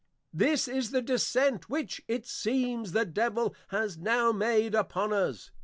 This 0.33 0.67
is 0.67 0.89
the 0.89 1.03
Descent, 1.03 1.69
which, 1.69 2.01
it 2.07 2.25
seems, 2.25 2.93
the 2.93 3.05
Devil 3.05 3.53
has 3.67 3.99
now 3.99 4.31
made 4.31 4.73
upon 4.73 5.13
us. 5.13 5.51